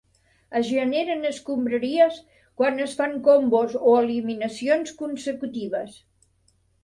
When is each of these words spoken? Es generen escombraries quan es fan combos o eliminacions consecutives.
Es 0.59 0.69
generen 0.75 1.27
escombraries 1.31 2.17
quan 2.61 2.81
es 2.87 2.97
fan 3.01 3.13
combos 3.29 3.77
o 3.91 3.95
eliminacions 3.99 4.95
consecutives. 5.03 6.01